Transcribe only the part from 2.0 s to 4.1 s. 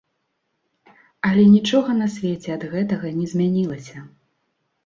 на свеце ад гэтага не змянілася.